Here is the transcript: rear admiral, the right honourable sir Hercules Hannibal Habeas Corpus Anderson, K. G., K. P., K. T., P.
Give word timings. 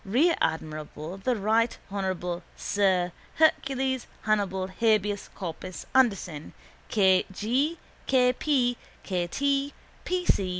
rear 0.03 0.35
admiral, 0.41 1.17
the 1.23 1.35
right 1.35 1.77
honourable 1.91 2.41
sir 2.55 3.11
Hercules 3.35 4.07
Hannibal 4.23 4.65
Habeas 4.65 5.27
Corpus 5.35 5.85
Anderson, 5.93 6.53
K. 6.89 7.23
G., 7.31 7.77
K. 8.07 8.33
P., 8.33 8.77
K. 9.03 9.27
T., 9.27 9.71
P. 10.03 10.25